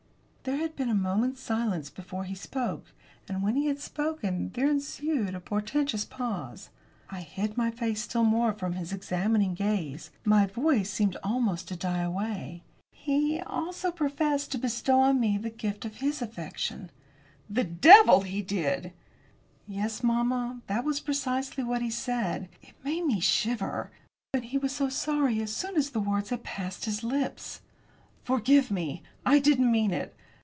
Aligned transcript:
There 0.43 0.57
had 0.57 0.75
been 0.75 0.89
a 0.89 0.95
moment's 0.95 1.39
silence 1.39 1.91
before 1.91 2.23
he 2.23 2.33
spoke. 2.33 2.93
And, 3.29 3.43
when 3.43 3.55
he 3.55 3.67
had 3.67 3.79
spoken, 3.79 4.49
there 4.55 4.67
ensued 4.67 5.35
a 5.35 5.39
portentous 5.39 6.03
pause. 6.03 6.69
I 7.11 7.21
hid 7.21 7.57
my 7.57 7.69
face 7.69 8.01
still 8.01 8.23
more 8.23 8.51
from 8.51 8.73
his 8.73 8.91
examining 8.91 9.53
gaze. 9.53 10.09
My 10.25 10.47
voice 10.47 10.89
seemed 10.89 11.15
almost 11.23 11.67
to 11.67 11.75
die 11.75 12.01
away. 12.01 12.63
"He, 12.91 13.39
also, 13.41 13.91
professed 13.91 14.51
to 14.53 14.57
bestow 14.57 15.01
on 15.01 15.19
me 15.19 15.37
the 15.37 15.51
gift 15.51 15.85
of 15.85 15.97
his 15.97 16.23
affection." 16.23 16.89
"The 17.47 17.63
devil 17.63 18.21
he 18.21 18.41
did!" 18.41 18.93
Yes, 19.67 20.01
mamma, 20.01 20.63
that 20.65 20.83
was 20.83 20.99
precisely 21.01 21.63
what 21.63 21.83
he 21.83 21.91
said. 21.91 22.49
It 22.63 22.73
made 22.83 23.05
me 23.05 23.19
shiver. 23.19 23.91
But 24.33 24.45
he 24.45 24.57
was 24.57 24.71
sorry 24.89 25.39
as 25.39 25.55
soon 25.55 25.77
as 25.77 25.91
the 25.91 25.99
words 25.99 26.31
had 26.31 26.43
passed 26.43 26.85
his 26.85 27.03
lips. 27.03 27.61
"Forgive 28.23 28.71
me! 28.71 29.03
I 29.23 29.37
didn't 29.37 29.71
mean 29.71 29.91
it! 29.93 30.15